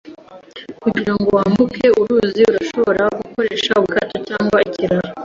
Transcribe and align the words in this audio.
Kugira 0.81 1.13
ngo 1.17 1.27
wambuke 1.37 1.85
uruzi, 1.99 2.41
urashobora 2.49 3.03
gukoresha 3.21 3.71
ubwato 3.81 4.15
cyangwa 4.29 4.57
ikiraro. 4.67 5.09